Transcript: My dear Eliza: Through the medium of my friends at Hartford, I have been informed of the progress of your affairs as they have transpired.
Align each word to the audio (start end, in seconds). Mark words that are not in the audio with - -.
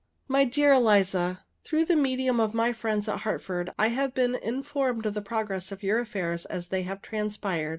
My 0.27 0.45
dear 0.45 0.73
Eliza: 0.73 1.41
Through 1.63 1.85
the 1.85 1.95
medium 1.95 2.39
of 2.39 2.55
my 2.55 2.73
friends 2.73 3.07
at 3.07 3.19
Hartford, 3.19 3.69
I 3.77 3.89
have 3.89 4.15
been 4.15 4.33
informed 4.33 5.05
of 5.05 5.13
the 5.13 5.21
progress 5.21 5.71
of 5.71 5.83
your 5.83 5.99
affairs 5.99 6.45
as 6.45 6.69
they 6.69 6.81
have 6.81 7.03
transpired. 7.03 7.69